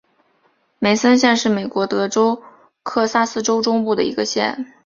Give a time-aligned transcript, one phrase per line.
[0.79, 2.09] 梅森县是美国德
[2.81, 4.73] 克萨斯州中部的一个县。